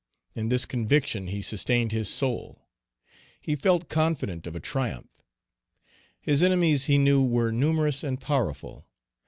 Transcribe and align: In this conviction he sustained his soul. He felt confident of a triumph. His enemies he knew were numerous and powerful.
In 0.33 0.49
this 0.49 0.65
conviction 0.65 1.27
he 1.27 1.43
sustained 1.43 1.91
his 1.91 2.09
soul. 2.09 2.67
He 3.39 3.55
felt 3.55 3.87
confident 3.87 4.47
of 4.47 4.55
a 4.55 4.59
triumph. 4.59 5.21
His 6.19 6.41
enemies 6.41 6.85
he 6.85 6.97
knew 6.97 7.23
were 7.23 7.51
numerous 7.51 8.03
and 8.03 8.19
powerful. 8.19 8.87